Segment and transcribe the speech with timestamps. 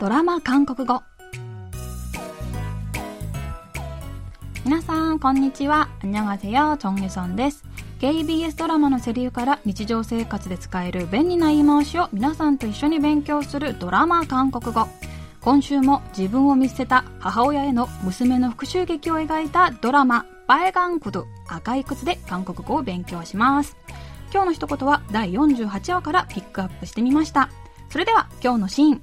[0.00, 1.02] ドラマ韓国語
[4.64, 7.64] 皆さんこんにちは안녕하세요チョンユソンです
[8.00, 14.86] KBS ドラマのセリフから日常生活で使える便利な言い回しを皆さんと一緒に勉強するドラマ韓国語
[15.40, 23.76] 今週も自分を見捨てた母親への娘の復讐劇を描いたドラマ「バエガンクド赤い靴」で韓国語を勉強します
[24.32, 27.48] 今日の一言は第48話からピックアップしてみました
[27.88, 29.02] それでは今日のシーン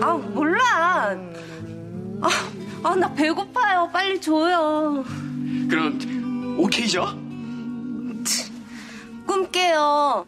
[0.00, 1.16] 아, 몰라.
[2.22, 2.28] 아,
[2.82, 3.90] 아, 나 배고파요.
[3.92, 5.04] 빨리 줘요.
[5.68, 5.98] 그럼
[6.58, 7.04] 오케이죠?
[9.26, 10.26] 꿈 깨요.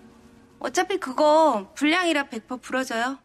[0.59, 3.19] 어차피 그거 불량이라 100% 풀어져요.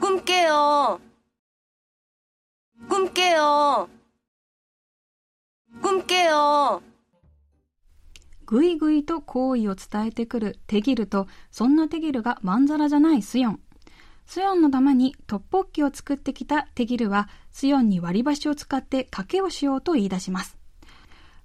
[0.00, 1.00] 꿈 깨요.
[2.88, 3.88] 꿈 깨요.
[5.82, 6.82] 꿈 깨요.
[8.45, 13.59] ぐいぐいと好意を伝えてくるテギルと、そんなテギルがまんざらじゃないスヨン。
[14.25, 20.57] スヨンのためにトッポッキを作ってきたテギルは、スヨンに割り箸を使って賭けをしようと言い出します。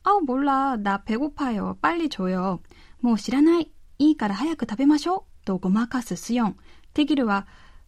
[0.03, 2.61] あう、몰라나배고파요빨리줘요
[3.03, 3.71] もう知らない。
[3.99, 5.23] いいから早く食べましょう。
[5.45, 6.57] とごまかすスヨン。
[6.95, 7.47] テギルは、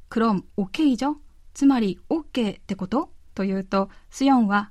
[0.08, 1.14] クロン、オッケーじゃ
[1.54, 4.70] つまり、オッケーってこと と言うと、スヨンは、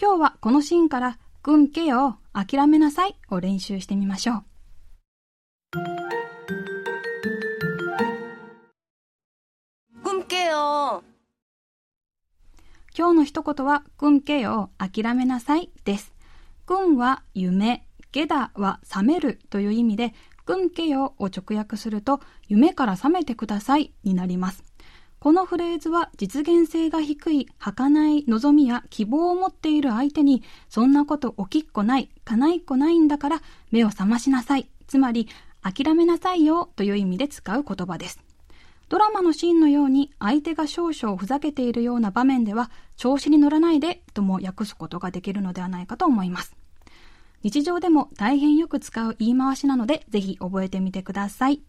[0.02, 4.44] 今日はこのシーンから꿈깨요諦めなさいを練習してみましょう。
[10.04, 11.04] 꿈깨요
[12.98, 16.14] 今日の一言は、꿈깨요諦めなさいです。
[16.66, 17.84] 꿈は夢、
[18.16, 20.15] ゲダは覚めるという意味で、
[20.47, 24.65] 君けよを直訳すると、夢から覚めてくださいになります。
[25.19, 35.28] このフレーズは実現性が低い、儚い望みや希望を持っている相手に、そんなこと起きっこない、叶いっこないんだから目を覚ましなさい、つまり
[35.60, 38.22] 諦めなさいよという意味で使う言葉です。
[38.88, 46.56] ドラマのシーンのように相手が少々ふざけているような場面では調子に乗らないでとも訳すことができるのではないかと思います。
[47.44, 51.62] 日常でも大変よく使う言い回しなので、ぜひ覚えてみてください。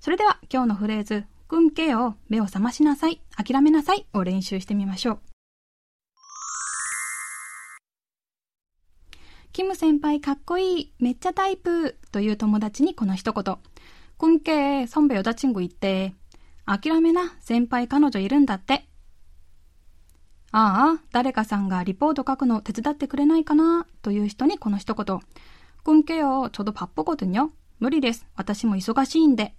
[0.00, 5.20] それでは今日のフレーズ、꿈깨요目を覚ましなさい諦めなさいを練習してみましょう
[9.52, 13.58] キム先輩かっこいいめっちゃタイプという友達にこの一言
[14.16, 16.14] 꿈깨선배여자친구있대
[16.64, 18.86] 諦めな先輩彼女いるんだって
[20.52, 25.20] ああ、誰かさんがリポート書くの手伝ってくれないかなという人にこの一言。
[25.84, 28.26] 꿈깨요저도바쁘거든요無理です。
[28.36, 29.54] 私も忙しいんで。